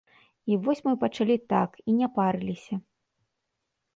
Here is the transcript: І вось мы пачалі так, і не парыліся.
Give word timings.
І 0.51 0.55
вось 0.67 0.79
мы 0.87 0.93
пачалі 1.03 1.35
так, 1.53 1.77
і 1.89 1.95
не 1.99 2.07
парыліся. 2.15 2.75